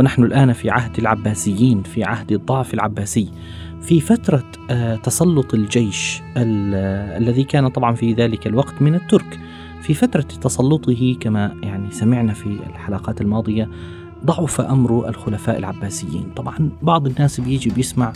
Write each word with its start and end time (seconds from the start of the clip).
ونحن 0.00 0.24
الآن 0.24 0.52
في 0.52 0.70
عهد 0.70 0.98
العباسيين 0.98 1.82
في 1.82 2.04
عهد 2.04 2.32
الضعف 2.32 2.74
العباسي. 2.74 3.28
في 3.82 4.00
فترة 4.00 4.42
آه، 4.70 4.96
تسلط 4.96 5.54
الجيش 5.54 6.22
ال- 6.36 7.22
الذي 7.22 7.44
كان 7.44 7.68
طبعا 7.68 7.94
في 7.94 8.12
ذلك 8.12 8.46
الوقت 8.46 8.82
من 8.82 8.94
الترك. 8.94 9.38
في 9.82 9.94
فترة 9.94 10.20
تسلطه 10.20 11.16
كما 11.20 11.54
يعني 11.62 11.90
سمعنا 11.90 12.32
في 12.32 12.46
الحلقات 12.46 13.20
الماضية 13.20 13.68
ضعف 14.24 14.60
أمر 14.60 15.08
الخلفاء 15.08 15.58
العباسيين. 15.58 16.24
طبعا 16.36 16.70
بعض 16.82 17.06
الناس 17.06 17.40
بيجي 17.40 17.70
بيسمع 17.70 18.12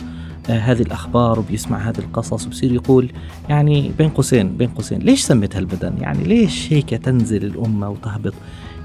آه، 0.49 0.59
هذه 0.59 0.81
الأخبار 0.81 1.39
وبيسمع 1.39 1.77
هذه 1.77 1.99
القصص 1.99 2.47
وبصير 2.47 2.73
يقول 2.73 3.11
يعني 3.49 3.91
بين 3.97 4.09
قوسين 4.09 4.57
بين 4.57 4.69
قوسين 4.69 4.99
ليش 4.99 5.21
سمت 5.21 5.55
هالبدن؟ 5.55 5.93
يعني 5.99 6.23
ليش 6.23 6.73
هيك 6.73 6.89
تنزل 6.89 7.45
الأمة 7.45 7.89
وتهبط؟ 7.89 8.33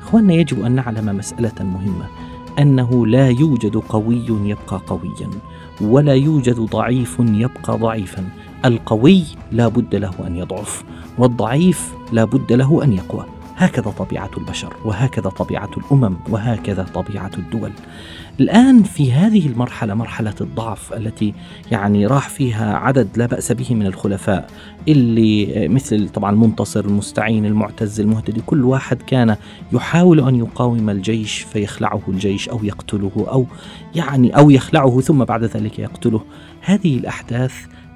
إخواننا 0.03 0.35
يجب 0.35 0.65
أن 0.65 0.73
نعلم 0.73 1.17
مسألة 1.17 1.53
مهمة. 1.65 2.05
أنه 2.61 3.07
لا 3.07 3.29
يوجد 3.29 3.77
قوي 3.77 4.27
يبقى 4.27 4.81
قويا 4.87 5.31
ولا 5.81 6.15
يوجد 6.15 6.61
ضعيف 6.61 7.17
يبقى 7.21 7.79
ضعيفا. 7.79 8.25
القوي 8.65 9.25
لا 9.53 9.69
بد 9.69 9.95
له 9.95 10.15
أن 10.27 10.37
يضعف 10.37 10.85
والضعيف 11.19 11.95
لا 12.13 12.25
بد 12.25 12.53
له 12.53 12.85
أن 12.85 12.93
يقوى. 12.93 13.40
هكذا 13.61 13.91
طبيعة 13.91 14.31
البشر 14.39 14.77
وهكذا 14.85 15.31
طبيعة 15.31 15.71
الأمم 15.77 16.17
وهكذا 16.29 16.83
طبيعة 16.95 17.31
الدول. 17.39 17.73
الآن 18.41 18.83
في 18.83 19.13
هذه 19.13 19.47
المرحلة 19.47 19.95
مرحلة 19.95 20.35
الضعف 20.41 20.93
التي 20.93 21.35
يعني 21.71 22.07
راح 22.07 22.29
فيها 22.29 22.77
عدد 22.77 23.09
لا 23.17 23.27
بأس 23.27 23.53
به 23.53 23.75
من 23.75 23.87
الخلفاء 23.87 24.51
اللي 24.89 25.69
مثل 25.69 26.09
طبعا 26.09 26.31
المنتصر 26.31 26.85
المستعين 26.85 27.47
المعتز 27.47 28.01
المهتدي 28.01 28.41
كل 28.47 28.65
واحد 28.65 29.03
كان 29.03 29.37
يحاول 29.73 30.21
أن 30.29 30.37
يقاوم 30.37 30.91
الجيش 30.91 31.39
فيخلعه 31.39 32.03
الجيش 32.09 32.49
أو 32.49 32.65
يقتله 32.65 33.27
أو 33.29 33.47
يعني 33.95 34.37
أو 34.37 34.51
يخلعه 34.51 35.01
ثم 35.01 35.25
بعد 35.25 35.45
ذلك 35.45 35.79
يقتله. 35.79 36.21
هذه 36.61 36.99
الأحداث 36.99 37.55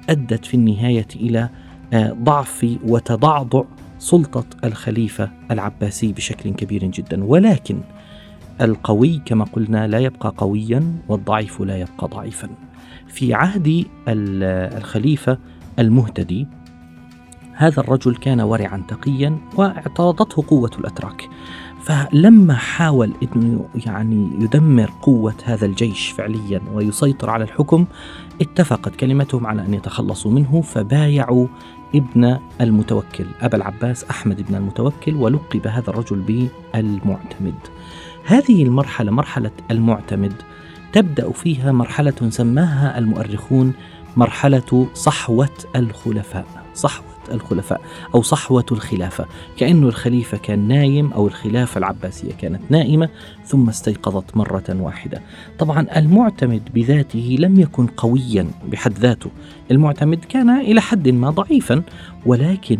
أدت 0.09 0.45
في 0.45 0.53
النهاية 0.53 1.07
إلى 1.15 1.49
آه، 1.93 2.11
ضعف 2.23 2.77
وتضعضع 2.83 3.63
سلطة 3.99 4.45
الخليفة 4.63 5.29
العباسي 5.51 6.13
بشكل 6.13 6.49
كبير 6.53 6.85
جدا 6.85 7.23
ولكن 7.23 7.77
القوي 8.61 9.21
كما 9.25 9.45
قلنا 9.45 9.87
لا 9.87 9.99
يبقى 9.99 10.33
قويا 10.37 10.93
والضعيف 11.07 11.61
لا 11.61 11.77
يبقى 11.77 12.07
ضعيفا. 12.07 12.49
في 13.07 13.33
عهد 13.33 13.67
ال- 14.07 14.77
الخليفة 14.77 15.37
المهتدي 15.79 16.47
هذا 17.53 17.79
الرجل 17.79 18.15
كان 18.15 18.41
ورعا 18.41 18.83
تقيا 18.87 19.37
واعترضته 19.55 20.43
قوة 20.47 20.71
الأتراك. 20.79 21.29
فلما 21.83 22.53
حاول 22.53 23.13
انه 23.35 23.65
يعني 23.85 24.29
يدمر 24.43 24.89
قوة 25.01 25.33
هذا 25.43 25.65
الجيش 25.65 26.07
فعليا 26.09 26.61
ويسيطر 26.73 27.29
على 27.29 27.43
الحكم 27.43 27.85
اتفقت 28.41 28.95
كلمتهم 28.95 29.47
على 29.47 29.65
أن 29.65 29.73
يتخلصوا 29.73 30.31
منه 30.31 30.61
فبايعوا 30.61 31.47
ابن 31.95 32.39
المتوكل 32.61 33.25
أبا 33.41 33.57
العباس 33.57 34.03
أحمد 34.03 34.41
بن 34.41 34.55
المتوكل 34.55 35.15
ولقب 35.15 35.67
هذا 35.67 35.89
الرجل 35.89 36.19
بالمعتمد. 36.19 37.59
هذه 38.25 38.63
المرحلة 38.63 39.11
مرحلة 39.11 39.51
المعتمد 39.71 40.33
تبدأ 40.93 41.31
فيها 41.31 41.71
مرحلة 41.71 42.29
سماها 42.29 42.97
المؤرخون 42.97 43.73
مرحلة 44.17 44.87
صحوة 44.93 45.49
الخلفاء، 45.75 46.45
صحوة 46.73 47.14
الخلفاء 47.31 47.81
أو 48.15 48.21
صحوة 48.21 48.65
الخلافة، 48.71 49.25
كأنه 49.57 49.87
الخليفة 49.87 50.37
كان 50.37 50.67
نايم 50.67 51.13
أو 51.13 51.27
الخلافة 51.27 51.77
العباسية 51.77 52.31
كانت 52.31 52.61
نائمة 52.69 53.09
ثم 53.45 53.69
استيقظت 53.69 54.37
مرة 54.37 54.63
واحدة. 54.69 55.21
طبعا 55.59 55.87
المعتمد 55.97 56.61
بذاته 56.73 57.35
لم 57.39 57.59
يكن 57.59 57.87
قويا 57.87 58.47
بحد 58.71 58.93
ذاته، 58.99 59.29
المعتمد 59.71 60.25
كان 60.25 60.49
إلى 60.49 60.81
حد 60.81 61.09
ما 61.09 61.29
ضعيفا 61.29 61.83
ولكن 62.25 62.79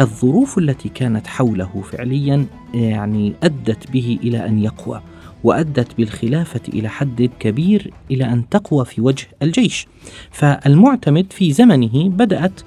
الظروف 0.00 0.58
التي 0.58 0.88
كانت 0.88 1.26
حوله 1.26 1.82
فعليا 1.92 2.46
يعني 2.74 3.32
أدت 3.42 3.90
به 3.90 4.18
إلى 4.22 4.46
أن 4.46 4.58
يقوى 4.58 5.02
وأدت 5.44 5.96
بالخلافة 5.96 6.60
إلى 6.68 6.88
حد 6.88 7.30
كبير 7.40 7.92
إلى 8.10 8.24
أن 8.24 8.48
تقوى 8.48 8.84
في 8.84 9.00
وجه 9.00 9.26
الجيش. 9.42 9.86
فالمعتمد 10.30 11.26
في 11.32 11.52
زمنه 11.52 12.08
بدأت 12.08 12.60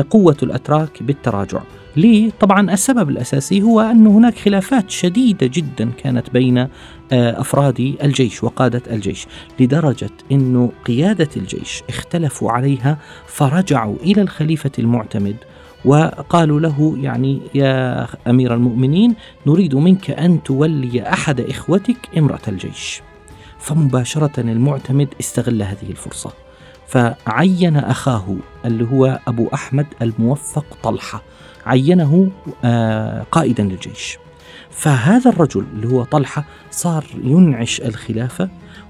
قوة 0.00 0.36
الأتراك 0.42 1.02
بالتراجع 1.02 1.60
ليه؟ 1.96 2.30
طبعا 2.40 2.72
السبب 2.72 3.10
الأساسي 3.10 3.62
هو 3.62 3.80
أن 3.80 4.06
هناك 4.06 4.38
خلافات 4.38 4.90
شديدة 4.90 5.46
جدا 5.46 5.90
كانت 5.98 6.30
بين 6.30 6.58
آه، 6.58 6.68
أفراد 7.12 7.96
الجيش 8.02 8.44
وقادة 8.44 8.82
الجيش 8.90 9.26
لدرجة 9.60 10.10
إنه 10.32 10.70
قيادة 10.84 11.28
الجيش 11.36 11.82
اختلفوا 11.88 12.50
عليها 12.50 12.98
فرجعوا 13.26 13.96
إلى 14.02 14.22
الخليفة 14.22 14.70
المعتمد 14.78 15.36
وقالوا 15.84 16.60
له 16.60 16.96
يعني 17.00 17.40
يا 17.54 18.06
أمير 18.26 18.54
المؤمنين 18.54 19.14
نريد 19.46 19.74
منك 19.74 20.10
أن 20.10 20.42
تولي 20.42 21.02
أحد 21.02 21.40
إخوتك 21.40 21.96
امرأة 22.18 22.40
الجيش. 22.48 23.02
فمباشرة 23.58 24.40
المعتمد 24.40 25.08
استغل 25.20 25.62
هذه 25.62 25.90
الفرصة 25.90 26.32
فعين 26.88 27.76
أخاه 27.76 28.36
اللي 28.64 28.88
هو 28.92 29.20
أبو 29.28 29.48
أحمد 29.54 29.86
الموفق 30.02 30.64
طلحة 30.82 31.22
عينه 31.66 32.30
آه، 32.64 33.26
قائدا 33.32 33.62
للجيش. 33.62 34.18
فهذا 34.70 35.30
الرجل 35.30 35.64
اللي 35.72 35.88
هو 35.88 36.04
طلحة 36.04 36.44
صار 36.70 37.04
ينعش 37.24 37.80
الخلافة 37.80 38.48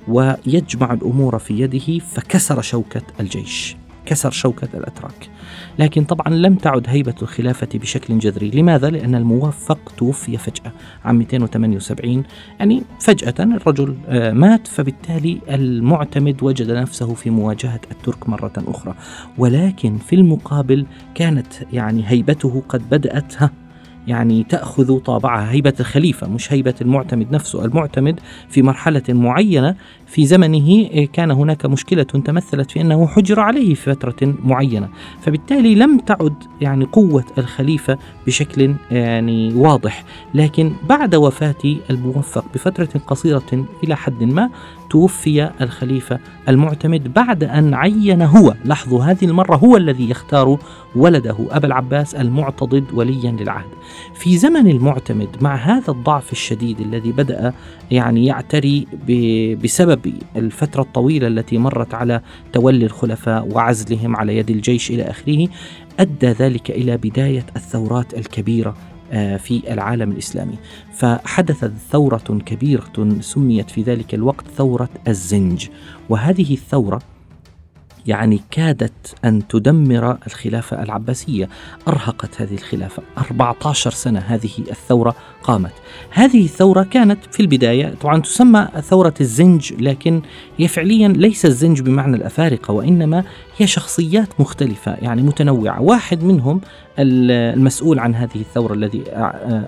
ويجمع 0.09 0.93
الأمور 0.93 1.39
في 1.39 1.61
يده 1.61 1.99
فكسر 1.99 2.63
شوكة 2.63 3.03
الجيش. 3.21 3.77
كسر 4.07 4.31
شوكة 4.31 4.69
الأتراك. 4.75 5.31
لكن 5.79 6.05
طبعا 6.05 6.29
لم 6.35 6.55
تعد 6.55 6.89
هيبة 6.89 7.15
الخلافة 7.23 7.69
بشكل 7.75 8.19
جذري 8.19 8.51
لماذا؟ 8.51 8.91
لأن 8.91 9.15
الموفق 9.15 9.93
توفي 9.97 10.37
فجأة 10.37 10.73
عام 11.05 11.19
278 11.19 12.23
يعني 12.59 12.83
فجأة 13.01 13.35
الرجل 13.41 13.97
آه، 14.09 14.33
مات 14.33 14.67
فبالتالي 14.67 15.41
المعتمد 15.49 16.43
وجد 16.43 16.71
نفسه 16.71 17.15
في 17.15 17.31
مواجهة 17.31 17.81
الترك 17.91 18.29
مرة 18.29 18.53
أخرى 18.57 18.95
ولكن 19.39 19.99
في 19.99 20.17
المقابل 20.17 20.87
كانت 21.15 21.53
يعني 21.73 22.03
هيبته 22.07 22.63
قد 22.69 22.91
بدأت 22.91 23.43
ها 23.43 23.51
يعني 24.07 24.45
تأخذ 24.45 24.99
طابعها. 24.99 25.53
هيبة 25.53 25.73
الخليفة 25.81 26.29
مش 26.29 26.53
هيبة 26.53 26.75
المعتمد 26.81 27.33
نفسه. 27.33 27.65
المعتمد 27.65 28.21
في 28.49 28.63
مرحلة 28.63 29.03
معينة 29.09 29.77
في 30.07 30.27
زمنه 30.27 30.89
آه، 30.93 31.05
كان 31.05 31.31
هناك 31.31 31.67
مشكلة 31.67 32.03
تمثلت 32.03 32.71
في 32.71 32.81
أنه 32.81 33.07
حجر 33.07 33.41
عليه 33.41 33.75
في 33.75 33.95
فترة 33.95 34.35
معينة. 34.45 34.89
فبالتالي 35.21 35.75
لم 35.75 35.99
تعد 35.99 36.35
يعني 36.61 36.85
قوة 36.85 37.25
الخليفة 37.39 37.99
بشكل 38.27 38.75
يعني 38.91 39.55
واضح. 39.55 40.05
لكن 40.35 40.73
بعد 40.89 41.15
وفاة 41.15 41.55
الموفق 41.91 42.45
بفترة 42.55 43.01
قصيرة 43.07 43.67
إلى 43.85 43.97
حد 43.97 44.25
ما 44.25 44.51
توفي 44.91 45.51
الخليفة 45.61 46.19
المعتمد 46.49 47.15
بعد 47.15 47.45
أن 47.45 47.75
عين 47.75 48.23
هو 48.23 48.55
لاحظوا 48.65 49.05
هذه 49.05 49.25
المرة 49.25 49.57
هو 49.57 49.77
الذي 49.77 50.11
يختار 50.11 50.59
ولده 50.97 51.37
أبا 51.51 51.67
العباس 51.67 52.15
المعتضد 52.15 52.85
وليا 52.93 53.31
للعهد. 53.31 53.69
في 54.15 54.37
زمن 54.37 54.71
المعتمد 54.71 55.29
مع 55.41 55.55
هذا 55.55 55.91
الضعف 55.91 56.33
الشديد 56.33 56.81
الذي 56.81 57.13
بدأ 57.13 57.53
يعني 57.91 58.27
يعتري 58.27 58.87
بسبب 59.63 60.13
الفترة 60.37 60.83
الطويلة 60.83 61.27
التي 61.27 61.59
مرت 61.59 61.95
على 61.95 62.21
تولي 62.53 62.85
الخلفاء 62.87 63.49
وعزلهم 63.53 64.17
على 64.17 64.37
يد 64.37 64.51
الجيش 64.51 64.91
إلى 64.91 65.03
آخره 65.03 65.49
أدى 66.01 66.27
ذلك 66.27 66.71
إلى 66.71 66.97
بداية 66.97 67.47
الثورات 67.57 68.15
الكبيرة 68.15 68.77
في 69.15 69.63
العالم 69.73 70.13
الإسلامي. 70.13 70.59
فحدثت 70.95 71.73
ثورة 71.91 72.39
كبيرة 72.47 73.19
سميت 73.21 73.71
في 73.71 73.83
ذلك 73.83 74.15
الوقت 74.15 74.45
ثورة 74.57 74.89
الزنج. 75.09 75.69
وهذه 76.09 76.53
الثورة 76.53 77.01
يعني 78.07 78.41
كادت 78.51 79.15
أن 79.25 79.49
تدمر 79.49 80.19
الخلافة 80.27 80.83
العباسية. 80.83 81.49
أرهقت 81.89 82.41
هذه 82.41 82.55
الخلافة. 82.55 83.03
14 83.19 83.91
سنة 83.91 84.21
هذه 84.21 84.51
الثورة 84.59 85.17
قامت. 85.43 85.73
هذه 86.11 86.45
الثورة 86.45 86.83
كانت 86.83 87.19
في 87.33 87.41
البداية 87.41 87.95
طبعا 88.01 88.21
تسمى 88.21 88.69
ثورة 88.81 89.15
الزنج 89.21 89.73
لكن 89.73 90.23
هي 90.57 90.69
فعليا 90.69 91.09
ليس 91.09 91.47
الزنج 91.47 91.81
بمعنى 91.81 92.17
الأفارقة 92.17 92.73
وإنما 92.73 93.25
هي 93.59 93.67
شخصيات 93.67 94.41
مختلفة 94.41 94.97
يعني 95.03 95.23
متنوعة. 95.23 95.83
واحد 95.83 96.25
منهم 96.25 96.61
المسؤول 96.99 97.99
عن 97.99 98.15
هذه 98.15 98.41
الثورة 98.41 98.75
الذي 98.75 99.05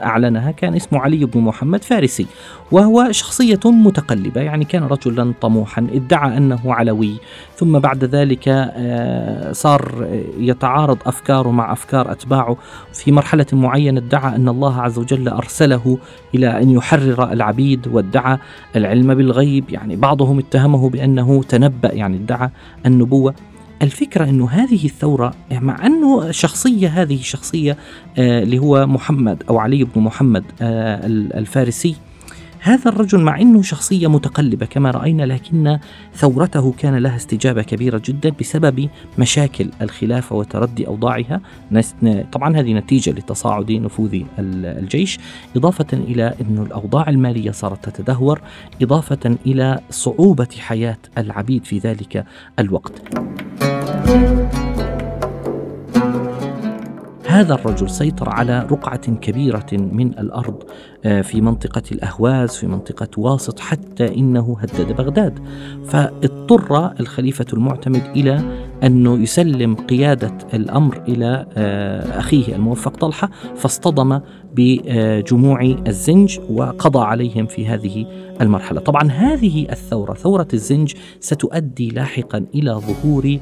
أعلنها 0.03 0.51
كان 0.51 0.75
اسمه 0.75 0.99
علي 1.01 1.25
بن 1.25 1.41
محمد 1.41 1.85
فارسي 1.85 2.27
وهو 2.73 3.09
شخصية 3.11 3.61
متقلبة 3.65 4.41
يعني 4.41 4.65
كان 4.65 4.83
رجلا 4.83 5.35
طموحا 5.41 5.87
ادعى 5.93 6.37
أنه 6.37 6.75
علوي 6.75 7.17
ثم 7.57 7.79
بعد 7.79 8.05
ذلك 8.05 8.49
آه، 8.49 9.53
صار 9.53 10.09
يتعارض 10.39 10.99
أفكاره 11.07 11.51
مع 11.51 11.73
أفكار 11.73 12.13
أتباعه. 12.13 12.57
في 12.93 13.13
مرحلة 13.13 13.47
معينة 13.53 14.01
ادعى 14.01 14.37
أن 14.37 14.49
الله 14.49 14.81
عز 14.81 14.99
وجل 14.99 15.29
أرسله 15.29 15.99
إلى 16.35 16.63
أن 16.63 16.71
يحرر 16.71 17.33
العبيد 17.33 17.89
وادعى 17.89 18.39
العلم 18.77 19.15
بالغيب 19.15 19.71
يعني 19.71 19.97
بعضهم 19.97 20.39
اتهمه 20.39 20.91
بأنه 20.91 21.43
تنبأ 21.43 21.93
يعني 21.93 22.17
ادعى 22.17 22.51
النبوة. 22.87 23.35
الفكرة 23.83 24.25
أنه 24.25 24.49
هذه 24.51 24.85
الثورة 24.85 25.35
مع 25.53 25.87
أنه 25.87 26.31
شخصية 26.31 26.89
هذه 26.89 27.15
الشخصية 27.15 27.77
آه 28.19 28.43
اللي 28.43 28.59
هو 28.59 28.87
محمد 28.87 29.43
أو 29.49 29.59
علي 29.59 29.85
بن 29.85 30.01
محمد 30.01 30.45
آه 30.63 31.07
الفارسي 31.07 31.97
هذا 32.67 32.89
الرجل 32.91 33.21
مع 33.21 33.41
أنه 33.41 33.63
شخصية 33.63 34.07
متقلبة 34.07 34.67
كما 34.67 34.91
رأينا 34.91 35.23
لكن 35.23 35.79
ثورته 36.15 36.75
كان 36.79 36.97
لها 36.97 37.17
استجابة 37.17 37.63
كبيرة 37.63 38.03
جدا 38.05 38.31
بسبب 38.41 38.89
مشاكل 39.19 39.71
الخلافة 39.83 40.37
وتردي 40.37 40.87
أوضاعها. 40.87 41.41
طبعا 42.33 42.57
هذه 42.57 42.73
نتيجة 42.73 43.11
لتصاعد 43.11 43.73
نفوذ 43.73 44.23
الجيش 44.39 45.19
إضافة 45.57 45.87
إلى 45.93 46.35
أن 46.41 46.63
الأوضاع 46.67 47.09
المالية 47.09 47.51
صارت 47.51 47.89
تتدهور 47.89 48.41
إضافة 48.83 49.37
إلى 49.47 49.81
صعوبة 49.91 50.49
حياة 50.59 50.99
العبيد 51.19 51.65
في 51.65 51.79
ذلك 51.79 52.25
الوقت. 52.59 53.03
هذا 57.37 57.55
الرجل 57.55 57.91
سيطر 57.91 58.29
على 58.29 58.67
رقعة 58.71 59.15
كبيرة 59.15 59.67
من 59.73 60.19
الأرض 60.19 60.63
آه، 61.05 61.21
في 61.21 61.41
منطقة 61.41 61.83
الأهواز 61.93 62.57
في 62.57 62.67
منطقة 62.67 63.09
واسط 63.17 63.61
حتى 63.61 64.15
إنه 64.15 64.57
هدد 64.61 64.93
بغداد. 64.93 65.39
فاضطر 65.85 66.93
الخليفة 67.01 67.47
المعتمد 67.53 68.03
إلى 68.17 68.43
أنه 68.85 69.19
يسلم 69.19 69.75
قيادة 69.75 70.39
الأمر 70.55 71.03
إلى 71.09 71.47
آه، 71.57 72.19
أخيه 72.19 72.57
الموفق 72.57 72.97
طلحة 72.97 73.31
فاصطدم 73.57 74.21
بجموع 74.55 75.63
الزنج 75.87 76.39
وقضى 76.51 76.99
عليهم 76.99 77.47
في 77.47 77.67
هذه 77.67 78.07
المرحلة. 78.41 78.81
طبعا 78.81 79.11
هذه 79.11 79.67
الثورة 79.73 80.15
ثورة 80.15 80.49
الزنج 80.55 80.95
ستؤدي 81.21 81.89
لاحقا 81.89 82.47
إلى 82.55 82.71
ظهور 82.71 83.39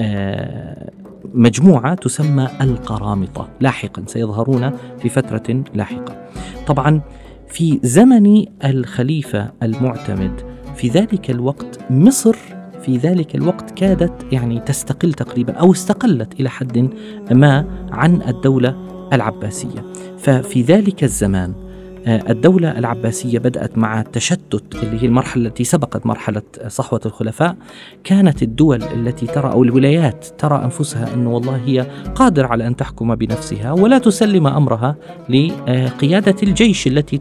آه، 0.00 0.90
مجموعة 1.34 1.94
تسمى 1.94 2.48
القرامطة 2.60 3.48
لاحقا 3.60 4.02
سيظهرون 4.06 4.70
في 4.98 5.08
فترة 5.08 5.64
لاحقة. 5.74 6.28
طبعا 6.66 7.00
في 7.48 7.80
زمن 7.82 8.44
الخليفة 8.64 9.52
المعتمد 9.62 10.40
في 10.76 10.88
ذلك 10.88 11.30
الوقت 11.30 11.78
مصر 11.90 12.36
في 12.82 12.96
ذلك 12.96 13.34
الوقت 13.34 13.70
كادت 13.70 14.32
يعني 14.32 14.60
تستقل 14.60 15.12
تقريبا 15.12 15.52
أو 15.52 15.72
استقلت 15.72 16.40
إلى 16.40 16.50
حد 16.50 16.90
ما 17.30 17.64
عن 17.90 18.22
الدولة 18.22 18.76
العباسية. 19.12 19.84
ففي 20.18 20.62
ذلك 20.62 21.04
الزمان 21.04 21.67
الدولة 22.06 22.78
العباسية 22.78 23.38
بدأت 23.38 23.78
مع 23.78 24.00
التشتت 24.00 24.76
اللي 24.82 25.02
هي 25.02 25.06
المرحلة 25.06 25.46
التي 25.46 25.64
سبقت 25.64 26.06
مرحلة 26.06 26.42
صحوة 26.66 27.00
الخلفاء. 27.06 27.56
كانت 28.04 28.42
الدول 28.42 28.82
التي 28.82 29.26
ترى 29.26 29.52
أو 29.52 29.64
الولايات 29.64 30.26
ترى 30.38 30.64
أنفسها 30.64 31.14
أنه 31.14 31.30
والله 31.30 31.56
هي 31.56 31.86
قادرة 32.14 32.46
على 32.46 32.66
أن 32.66 32.76
تحكم 32.76 33.14
بنفسها 33.14 33.72
ولا 33.72 33.98
تسلم 33.98 34.46
أمرها 34.46 34.96
لقيادة 35.28 36.36
الجيش 36.42 36.86
التي 36.86 37.18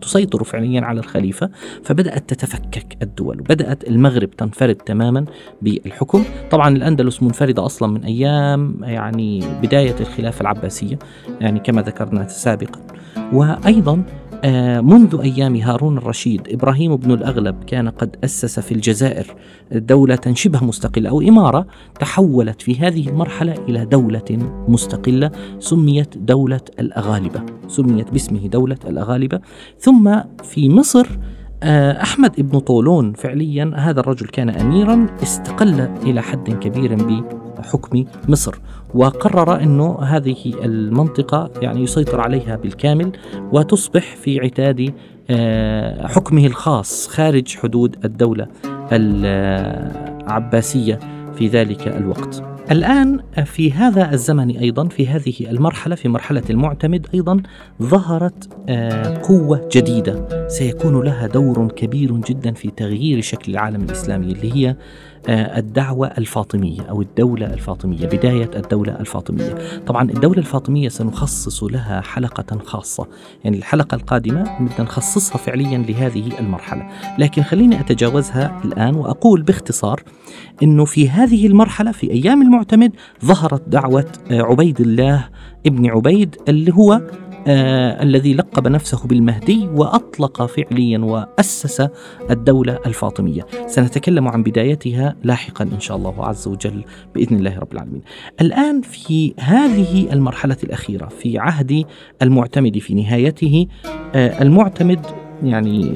تسيطر 0.00 0.44
فعليا 0.44 0.80
على 0.80 1.00
الخليفة. 1.00 1.50
فبدأت 1.84 2.28
تتفكك 2.28 2.96
الدول 3.02 3.36
بدأت 3.36 3.88
المغرب 3.88 4.30
تنفرد 4.30 4.74
تماما 4.74 5.24
بالحكم. 5.62 6.24
طبعا 6.50 6.76
الأندلس 6.76 7.22
منفردة 7.22 7.66
أصلا 7.66 7.92
من 7.92 8.04
أيام 8.04 8.76
يعني 8.82 9.44
بداية 9.62 9.94
الخلافة 10.00 10.40
العباسية 10.40 10.98
يعني 11.40 11.60
كما 11.60 11.82
ذكرنا 11.82 12.28
سابقا. 12.28 12.80
وأيضا 13.32 14.02
آه، 14.44 14.80
منذ 14.80 15.20
أيام 15.22 15.56
هارون 15.56 15.98
الرشيد 15.98 16.48
إبراهيم 16.48 16.96
بن 16.96 17.10
الأغلب 17.12 17.64
كان 17.64 17.88
قد 17.88 18.16
أسس 18.24 18.60
في 18.60 18.72
الجزائر 18.72 19.34
دولة 19.72 20.20
شبه 20.32 20.64
مستقلة 20.64 21.10
أو 21.10 21.20
إمارة 21.20 21.66
تحولت 22.00 22.62
في 22.62 22.78
هذه 22.78 23.08
المرحلة 23.08 23.54
إلى 23.68 23.84
دولة 23.84 24.54
مستقلة 24.68 25.30
سميت 25.58 26.18
دولة 26.18 26.60
الأغالبة 26.78 27.42
سميت 27.68 28.10
باسمه 28.10 28.46
دولة 28.46 28.78
الأغالبة. 28.86 29.40
ثم 29.78 30.20
في 30.42 30.68
مصر 30.68 31.06
آه، 31.62 32.02
أحمد 32.02 32.40
بن 32.40 32.58
طولون 32.58 33.12
فعليا 33.12 33.72
هذا 33.76 34.00
الرجل 34.00 34.26
كان 34.26 34.50
أميرا 34.50 35.06
استقل 35.22 35.80
إلى 35.80 36.22
حد 36.22 36.50
كبير 36.50 36.96
بحكم 37.60 38.04
مصر 38.28 38.54
وقرر 38.94 39.62
أنه 39.62 39.98
هذه 40.02 40.54
المنطقة 40.64 41.50
يعني 41.62 41.82
يسيطر 41.82 42.20
عليها 42.20 42.56
بالكامل 42.56 43.12
وتصبح 43.52 44.16
في 44.16 44.40
عتاد 44.40 44.92
آه، 45.30 46.06
حكمه 46.06 46.46
الخاص 46.46 47.08
خارج 47.08 47.56
حدود 47.56 47.96
الدولة 48.04 48.46
العباسية 48.92 50.98
في 51.34 51.46
ذلك 51.46 51.88
الوقت. 51.88 52.42
الآن 52.70 53.20
في 53.44 53.72
هذا 53.72 54.12
الزمن 54.12 54.50
أيضا 54.50 54.88
في 54.88 55.08
هذه 55.08 55.34
المرحلة 55.40 55.94
في 55.94 56.08
مرحلة 56.08 56.42
المعتمد 56.50 57.06
أيضا 57.14 57.42
ظهرت 57.82 58.48
آه، 58.68 59.18
قوة 59.22 59.68
جديدة. 59.72 60.48
سيكون 60.48 61.04
لها 61.04 61.26
دور 61.26 61.68
كبير 61.68 62.16
جدا 62.16 62.52
في 62.52 62.70
تغيير 62.70 63.20
شكل 63.20 63.52
العالم 63.52 63.82
الإسلامي 63.82 64.32
اللي 64.32 64.54
هي 64.54 64.76
الدعوة 65.28 66.06
الفاطمية 66.06 66.82
أو 66.82 67.02
الدولة 67.02 67.46
الفاطمية 67.46 68.06
بداية 68.06 68.50
الدولة 68.56 69.00
الفاطمية. 69.00 69.80
طبعا 69.86 70.10
الدولة 70.10 70.38
الفاطمية 70.38 70.88
سنخصص 70.88 71.64
لها 71.64 72.00
حلقة 72.00 72.58
خاصة. 72.58 73.06
يعني 73.44 73.58
الحلقة 73.58 73.94
القادمة 73.94 74.42
بدنا 74.42 74.82
نخصصها 74.82 75.38
فعليا 75.38 75.78
لهذه 75.78 76.38
المرحلة. 76.40 76.88
لكن 77.18 77.42
خليني 77.42 77.80
أتجاوزها 77.80 78.60
الآن 78.64 78.94
وأقول 78.94 79.42
باختصار 79.42 80.02
أنه 80.62 80.84
في 80.84 81.10
هذه 81.10 81.46
المرحلة 81.46 81.92
في 81.92 82.10
أيام 82.10 82.42
المعتمد 82.42 82.92
ظهرت 83.24 83.68
دعوة 83.68 84.06
آه، 84.30 84.42
عبيد 84.42 84.80
الله 84.80 85.28
ابن 85.66 85.86
عبيد 85.86 86.36
اللي 86.48 86.74
هو 86.74 87.00
آه 87.46 88.02
الذي 88.02 88.34
لقب 88.34 88.68
نفسه 88.68 89.06
بالمهدي 89.06 89.68
وأطلق 89.68 90.46
فعليا 90.46 90.98
وأسس 90.98 91.88
الدولة 92.30 92.78
الفاطمية، 92.86 93.46
سنتكلم 93.66 94.28
عن 94.28 94.42
بدايتها 94.42 95.16
لاحقا 95.24 95.64
إن 95.64 95.80
شاء 95.80 95.96
الله 95.96 96.26
عز 96.26 96.48
وجل 96.48 96.84
بإذن 97.14 97.36
الله 97.36 97.58
رب 97.58 97.72
العالمين. 97.72 98.02
الآن 98.40 98.80
في 98.80 99.34
هذه 99.40 100.12
المرحلة 100.12 100.56
الأخيرة 100.64 101.06
في 101.06 101.38
عهد 101.38 101.84
المعتمد 102.22 102.78
في 102.78 102.94
نهايته 102.94 103.66
آه 104.14 104.42
المعتمد 104.42 105.06
يعني 105.42 105.92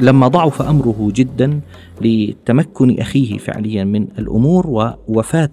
لما 0.00 0.28
ضعف 0.28 0.62
أمره 0.62 1.08
جدا 1.14 1.60
لتمكن 2.00 2.98
أخيه 3.00 3.38
فعليا 3.38 3.84
من 3.84 4.06
الأمور 4.18 4.66
ووفاة 5.08 5.50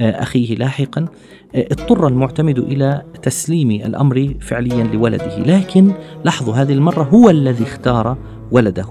آه، 0.00 0.22
أخيه 0.22 0.54
لاحقا 0.54 1.06
آه، 1.54 1.66
اضطر 1.72 2.06
المعتمد 2.06 2.58
إلى 2.58 3.02
تسليم 3.22 3.70
الأمر 3.70 4.34
فعليا 4.40 4.84
لولده. 4.84 5.38
لكن 5.38 5.92
لاحظوا 6.24 6.54
هذه 6.54 6.72
المرة 6.72 7.02
هو 7.02 7.30
الذي 7.30 7.64
اختار 7.64 8.16
ولده. 8.50 8.86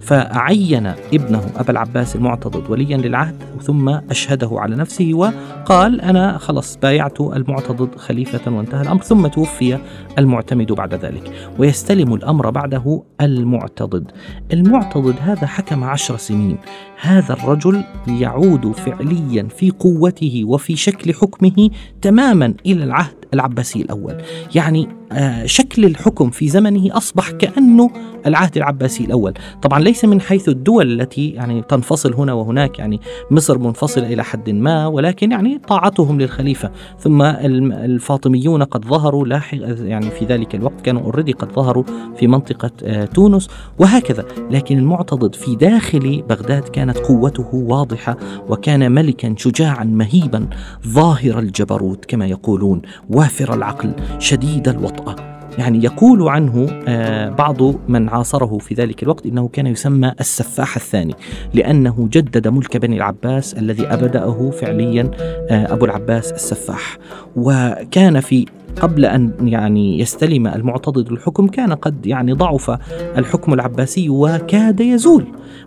فعين 0.00 0.86
ابنه 0.86 1.42
أبا 1.56 1.70
العباس 1.70 2.16
المعتضد 2.16 2.70
وليا 2.70 2.96
للعهد 2.96 3.34
ثم 3.62 3.88
أشهده 3.88 4.50
على 4.52 4.76
نفسه 4.76 5.10
وقال 5.14 6.00
أنا 6.00 6.38
خلص 6.38 6.76
بايعت 6.76 7.20
المعتضد 7.20 7.94
خليفة 7.94 8.52
وانتهى 8.52 8.82
الأمر 8.82 9.02
ثم 9.02 9.26
توفي 9.26 9.78
المعتمد 10.18 10.72
بعد 10.72 10.94
ذلك. 10.94 11.32
ويستلم 11.58 12.14
الأمر 12.14 12.50
بعده 12.50 13.02
المعتضد. 13.20 14.10
المعتضد 14.52 15.14
هذا 15.20 15.46
حكم 15.46 15.84
عشر 15.84 16.16
سنين. 16.16 16.56
هذا 17.00 17.32
الرجل 17.32 17.84
يعود 18.08 18.72
فعليا 18.72 19.48
في 19.56 19.70
قوته 19.70 20.42
وفي 20.46 20.76
شكل 20.76 21.14
حكمه 21.14 21.70
تماما 22.02 22.54
إلى 22.66 22.84
العهد. 22.84 23.17
العباسي 23.34 23.82
الأول. 23.82 24.14
يعني 24.54 24.88
آه، 25.12 25.46
شكل 25.46 25.84
الحكم 25.84 26.30
في 26.30 26.48
زمنه 26.48 26.96
أصبح 26.96 27.30
كأنه 27.30 27.90
العهد 28.26 28.56
العباسي 28.56 29.04
الأول. 29.04 29.34
طبعا 29.62 29.80
ليس 29.80 30.04
من 30.04 30.20
حيث 30.20 30.48
الدول 30.48 31.00
التي 31.00 31.28
يعني 31.30 31.62
تنفصل 31.62 32.14
هنا 32.14 32.32
وهناك. 32.32 32.78
يعني 32.78 33.00
مصر 33.30 33.58
منفصلة 33.58 34.12
إلى 34.12 34.24
حد 34.24 34.50
ما 34.50 34.86
ولكن 34.86 35.32
يعني 35.32 35.58
طاعتهم 35.68 36.20
للخليفة. 36.20 36.70
ثم 36.98 37.22
الفاطميون 37.22 38.62
قد 38.62 38.84
ظهروا 38.84 39.26
لاحق 39.26 39.58
يعني 39.80 40.10
في 40.10 40.24
ذلك 40.24 40.54
الوقت 40.54 40.80
كانوا 40.80 41.02
already 41.02 41.32
قد 41.32 41.52
ظهروا 41.52 41.84
في 42.16 42.26
منطقة 42.26 42.70
آه، 42.84 43.04
تونس 43.04 43.48
وهكذا. 43.78 44.24
لكن 44.50 44.78
المعتضد 44.78 45.34
في 45.34 45.56
داخل 45.56 46.22
بغداد 46.28 46.62
كانت 46.62 46.98
قوته 46.98 47.48
واضحة 47.52 48.16
وكان 48.48 48.92
ملكا 48.92 49.34
شجاعا 49.36 49.84
مهيبا 49.84 50.48
ظاهر 50.88 51.38
الجبروت 51.38 52.04
كما 52.04 52.26
يقولون. 52.26 52.82
وافر 53.18 53.54
العقل 53.54 53.92
شديد 54.18 54.68
الوطأة 54.68 55.16
يعني 55.58 55.84
يقول 55.84 56.28
عنه 56.28 56.66
آه، 56.88 57.28
بعض 57.28 57.62
من 57.88 58.08
عاصره 58.08 58.58
في 58.58 58.74
ذلك 58.74 59.02
الوقت 59.02 59.26
إنه 59.26 59.48
كان 59.48 59.66
يسمى 59.66 60.12
السفاح 60.20 60.76
الثاني 60.76 61.14
لأنه 61.54 62.08
جدد 62.12 62.48
ملك 62.48 62.76
بني 62.76 62.96
العباس 62.96 63.54
الذي 63.54 63.86
أبدأه 63.86 64.50
فعليا 64.50 65.10
آه، 65.50 65.72
أبو 65.72 65.84
العباس 65.84 66.32
السفاح. 66.32 66.98
وكان 67.36 68.20
في 68.20 68.46
قبل 68.80 69.04
أن 69.04 69.32
يعني 69.42 70.00
يستلم 70.00 70.46
المعتضد 70.46 71.12
الحكم 71.12 71.46
كان 71.46 71.72
قد 71.72 72.06
يعني 72.06 72.32
ضعف 72.32 72.78
الحكم 73.18 73.54
العباسي 73.54 74.08
وكاد 74.10 74.80
يزول 74.80 75.24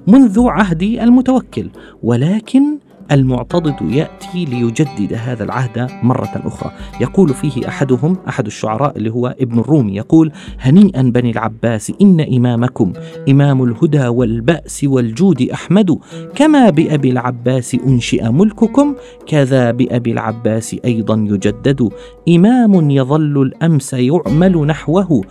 منذ 0.07 0.47
عهد 0.47 0.83
المتوكل. 0.83 1.69
ولكن 2.03 2.77
المعتضد 3.11 3.91
يأتي 3.91 4.45
ليجدد 4.45 5.13
هذا 5.13 5.43
العهد 5.43 5.89
مرة 6.03 6.41
أخرى. 6.45 6.71
يقول 7.01 7.29
فيه 7.29 7.67
أحدهم 7.67 8.17
أحد 8.29 8.45
الشعراء 8.45 8.97
اللي 8.97 9.09
هو 9.09 9.35
ابن 9.39 9.59
الرومي 9.59 9.95
يقول 9.95 10.31
هنيئا 10.59 11.01
بني 11.01 11.31
العباس 11.31 11.91
إن 12.01 12.21
إمامكم 12.21 12.93
إمام 13.29 13.63
الهدى 13.63 14.07
والبأس 14.07 14.83
والجود 14.83 15.41
أحمد. 15.41 15.99
كما 16.35 16.69
بأبي 16.69 17.11
العباس 17.11 17.75
أنشئ 17.87 18.29
ملككم 18.29 18.95
كذا 19.27 19.71
بأبي 19.71 20.11
العباس 20.11 20.75
أيضا 20.85 21.15
يجدد. 21.29 21.89
إمام 22.29 22.89
يظل 22.89 23.41
الأمس 23.41 23.93
يعمل 23.93 24.57
نحوه. 24.57 25.21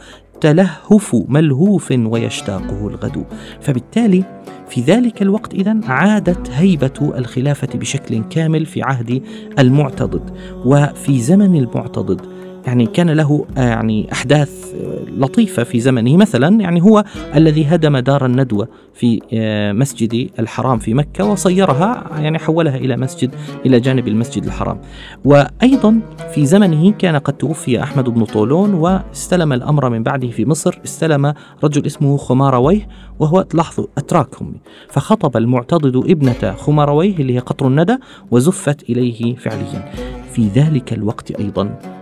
تلهف 0.40 1.16
ملهوف 1.28 1.92
ويشتاقه 1.96 2.88
الغد. 2.88 3.24
فبالتالي 3.60 4.24
في 4.68 4.80
ذلك 4.80 5.22
الوقت 5.22 5.54
إذا 5.54 5.80
عادت 5.86 6.50
هيبة 6.50 7.12
الخلافة 7.18 7.68
بشكل 7.78 8.22
كامل 8.30 8.66
في 8.66 8.82
عهد 8.82 9.22
المعتضد. 9.58 10.30
وفي 10.64 11.20
زمن 11.20 11.56
المعتضد 11.56 12.20
يعني 12.66 12.86
كان 12.86 13.10
له 13.10 13.46
آه، 13.56 13.60
يعني 13.60 14.12
أحداث 14.12 14.74
آه، 14.74 15.10
لطيفة 15.10 15.62
في 15.62 15.80
زمنه. 15.80 16.16
مثلا 16.16 16.60
يعني 16.60 16.82
هو 16.82 17.04
الذي 17.34 17.64
هدم 17.64 17.98
دار 17.98 18.26
الندوة 18.26 18.68
في 18.94 19.20
آه، 19.32 19.72
مسجد 19.72 20.30
الحرام 20.38 20.78
في 20.78 20.94
مكة 20.94 21.24
وصيرها 21.24 22.04
يعني 22.18 22.38
حولها 22.38 22.76
إلى 22.76 22.96
مسجد 22.96 23.34
إلى 23.66 23.80
جانب 23.80 24.08
المسجد 24.08 24.44
الحرام. 24.44 24.80
وأيضا 25.24 26.00
في 26.34 26.46
زمنه 26.46 26.92
كان 26.92 27.16
قد 27.16 27.32
توفي 27.32 27.82
أحمد 27.82 28.08
بن 28.08 28.24
طولون 28.24 28.74
واستلم 28.74 29.52
الأمر 29.52 29.90
من 29.90 30.02
بعده 30.02 30.28
في 30.28 30.44
مصر. 30.44 30.78
استلم 30.84 31.34
رجل 31.64 31.86
اسمه 31.86 32.16
خمارويه 32.16 32.88
وهو 33.18 33.46
لاحظوا 33.54 33.86
اتراك 33.98 34.42
هم 34.42 34.54
فخطب 34.88 35.36
المعتضد 35.36 35.96
ابنة 35.96 36.54
خمارويه 36.54 37.16
اللي 37.16 37.34
هي 37.34 37.38
قطر 37.38 37.66
الندى 37.66 37.96
وزفت 38.30 38.82
إليه 38.82 39.34
فعليا. 39.34 39.92
في 40.32 40.48
ذلك 40.48 40.92
الوقت 40.92 41.30
أيضا 41.30 41.62
آه 41.62 41.99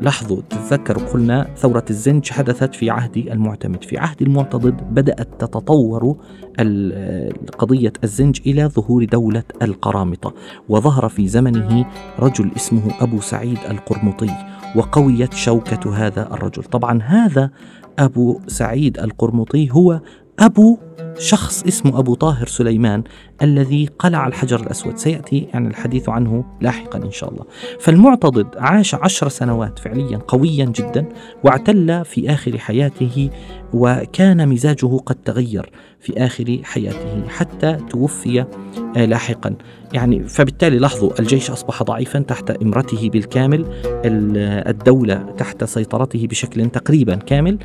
لاحظوا 0.00 0.42
تتذكروا 0.50 1.02
قلنا 1.02 1.48
ثورة 1.56 1.84
الزنج 1.90 2.30
حدثت 2.30 2.74
في 2.74 2.90
عهد 2.90 3.16
المعتمد. 3.16 3.84
في 3.84 3.98
عهد 3.98 4.22
المعتضد 4.22 4.94
بدأت 4.94 5.28
تتطور 5.38 6.16
قضية 7.58 7.92
الزنج 8.04 8.40
إلى 8.46 8.66
ظهور 8.66 9.04
دولة 9.04 9.42
القرامطة 9.62 10.34
وظهر 10.68 11.08
في 11.08 11.28
زمنه 11.28 11.86
رجل 12.18 12.50
اسمه 12.56 12.82
أبو 13.00 13.20
سعيد 13.20 13.58
القرمطي 13.70 14.30
وقويت 14.76 15.34
شوكة 15.34 15.94
هذا 15.94 16.32
الرجل. 16.32 16.62
طبعا 16.62 17.02
هذا 17.02 17.50
أبو 17.98 18.40
سعيد 18.46 18.98
القرمطي 18.98 19.70
هو 19.70 20.00
أبو 20.40 20.78
شخص 21.18 21.62
اسمه 21.62 21.98
أبو 21.98 22.14
طاهر 22.14 22.46
سليمان 22.46 23.02
الذي 23.42 23.88
قلع 23.98 24.26
الحجر 24.26 24.60
الأسود. 24.60 24.96
سيأتي 24.96 25.48
يعني 25.52 25.68
الحديث 25.68 26.08
عنه 26.08 26.44
لاحقا 26.60 26.98
إن 26.98 27.10
شاء 27.10 27.30
الله. 27.30 27.44
فالمعتضد 27.80 28.46
عاش 28.56 28.94
عشر 28.94 29.28
سنوات 29.28 29.78
فعليا 29.78 30.18
قويا 30.28 30.64
جدا 30.64 31.08
واعتل 31.44 32.04
في 32.04 32.30
آخر 32.30 32.58
حياته 32.58 33.30
وكان 33.74 34.48
مزاجه 34.48 34.96
قد 35.06 35.14
تغير 35.14 35.70
في 36.00 36.24
آخر 36.24 36.60
حياته 36.64 37.28
حتى 37.28 37.76
توفي 37.90 38.44
آه، 38.96 39.04
لاحقا. 39.04 39.56
يعني 39.92 40.28
فبالتالي 40.28 40.78
لاحظوا 40.78 41.20
الجيش 41.20 41.50
أصبح 41.50 41.82
ضعيفا 41.82 42.18
تحت 42.18 42.50
إمرته 42.50 43.10
بالكامل 43.10 43.64
الدولة 44.66 45.14
تحت 45.38 45.64
سيطرته 45.64 46.26
بشكل 46.26 46.70
تقريبا 46.70 47.14
كامل 47.14 47.58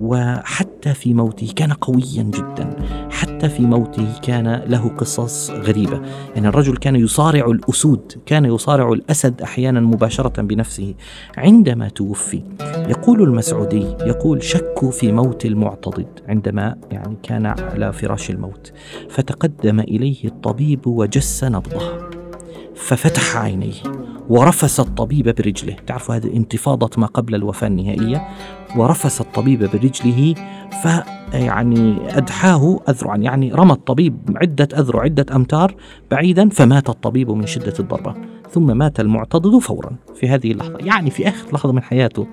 وحتى 0.00 0.77
في 0.92 1.14
موته 1.14 1.52
كان 1.56 1.72
قويا 1.72 2.22
جدا. 2.22 2.76
حتى 3.10 3.48
في 3.48 3.62
موته 3.62 4.20
كان 4.22 4.62
له 4.66 4.88
قصص 4.88 5.50
غريبة. 5.50 6.00
يعني 6.34 6.48
الرجل 6.48 6.76
كان 6.76 6.96
يصارع 6.96 7.46
الأسود 7.46 8.12
كان 8.26 8.44
يصارع 8.44 8.92
الأسد 8.92 9.42
أحيانا 9.42 9.80
مباشرة 9.80 10.42
بنفسه 10.42 10.94
عندما 11.36 11.88
توفي. 11.88 12.42
يقول 12.88 13.22
المسعودي 13.22 13.86
يقول 14.00 14.42
شكوا 14.42 14.90
في 14.90 15.12
موت 15.12 15.46
المعتضد. 15.46 16.06
عندما 16.28 16.76
يعني 16.90 17.16
كان 17.22 17.46
على 17.46 17.92
فراش 17.92 18.30
الموت. 18.30 18.72
فتقدم 19.10 19.80
إليه 19.80 20.24
الطبيب 20.24 20.86
وجس 20.86 21.44
نبضه. 21.44 22.17
ففتح 22.78 23.36
عينيه 23.36 23.82
ورفس 24.28 24.80
الطبيب 24.80 25.24
برجله. 25.24 25.76
تعرفوا 25.86 26.14
هذه 26.14 26.36
انتفاضة 26.36 26.90
ما 27.00 27.06
قبل 27.06 27.34
الوفاة 27.34 27.66
النهائية. 27.66 28.28
ورفس 28.76 29.20
الطبيب 29.20 29.70
برجله 29.70 30.34
فيعني 30.82 31.96
أدحاه 32.18 32.80
أذرعا. 32.88 33.16
يعني 33.16 33.52
رمى 33.52 33.72
الطبيب 33.72 34.16
عدة 34.36 34.68
أذرع 34.78 35.02
عدة 35.02 35.36
أمتار 35.36 35.74
بعيدا 36.10 36.48
فمات 36.48 36.88
الطبيب 36.88 37.30
من 37.30 37.46
شدة 37.46 37.74
الضربة. 37.80 38.14
ثم 38.50 38.76
مات 38.76 39.00
المعتضد 39.00 39.58
فورا 39.58 39.90
في 40.14 40.28
هذه 40.28 40.52
اللحظة. 40.52 40.78
يعني 40.80 41.10
في 41.10 41.28
آخر 41.28 41.52
لحظة 41.52 41.72
من 41.72 41.82
حياته 41.82 42.26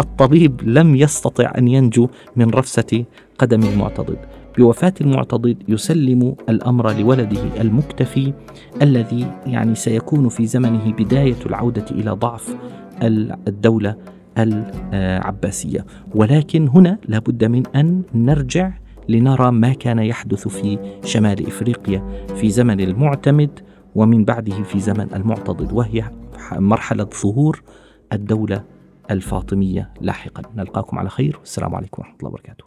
الطبيب 0.00 0.60
لم 0.62 0.96
يستطع 0.96 1.52
أن 1.58 1.68
ينجو 1.68 2.08
من 2.36 2.50
رفسة 2.50 3.04
قدم 3.38 3.62
المعتضد. 3.62 4.18
بوفاة 4.58 4.94
المعتضد 5.00 5.62
يسلم 5.68 6.36
الأمر 6.48 6.92
لولده 6.92 7.60
المكتفي 7.60 8.32
الذي 8.82 9.26
يعني 9.46 9.74
سيكون 9.74 10.28
في 10.28 10.46
زمنه 10.46 10.92
بداية 10.92 11.36
العودة 11.46 11.84
إلى 11.90 12.10
ضعف 12.10 12.56
الدولة 13.48 13.96
العباسية. 14.38 15.86
ولكن 16.14 16.68
هنا 16.68 16.98
لابد 17.08 17.44
من 17.44 17.66
أن 17.66 18.02
نرجع 18.14 18.72
لنرى 19.08 19.50
ما 19.50 19.72
كان 19.72 19.98
يحدث 19.98 20.48
في 20.48 20.78
شمال 21.04 21.46
إفريقيا 21.46 22.26
في 22.36 22.50
زمن 22.50 22.80
المعتمد 22.80 23.60
ومن 23.94 24.24
بعده 24.24 24.62
في 24.62 24.80
زمن 24.80 25.08
المعتضد 25.14 25.72
وهي 25.72 26.10
مرحلة 26.52 27.08
ظهور 27.22 27.62
الدولة 28.12 28.64
الفاطمية 29.10 29.90
لاحقا. 30.00 30.42
نلقاكم 30.56 30.98
على 30.98 31.08
خير 31.08 31.36
والسلام 31.38 31.74
عليكم 31.74 32.02
ورحمة 32.02 32.16
الله 32.18 32.30
وبركاته. 32.30 32.66